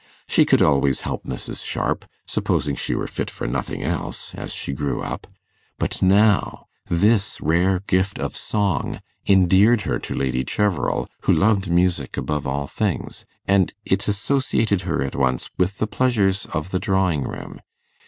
[0.27, 1.63] She could always help Mrs.
[1.63, 5.27] Sharp, supposing she were fit for nothing else, as she grew up;
[5.77, 12.17] but now, this rare gift of song endeared her to Lady Cheverel, who loved music
[12.17, 17.21] above all things, and it associated her at once with the pleasures of the drawing
[17.21, 17.61] room.